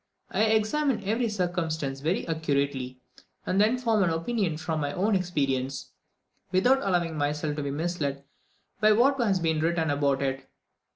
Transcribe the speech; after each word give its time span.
I 0.31 0.45
examine 0.45 1.03
every 1.03 1.29
circumstance 1.29 1.99
very 1.99 2.27
accurately, 2.27 2.99
and 3.45 3.61
then 3.61 3.77
form 3.77 4.01
an 4.01 4.09
opinion 4.09 4.57
from 4.57 4.79
my 4.79 4.91
own 4.93 5.15
experience, 5.15 5.91
without 6.51 6.81
allowing 6.81 7.15
myself 7.19 7.55
to 7.57 7.61
be 7.61 7.69
misled 7.69 8.23
by 8.79 8.93
what 8.93 9.21
has 9.21 9.39
been 9.39 9.59
written 9.59 9.91
about 9.91 10.23
it. 10.23 10.49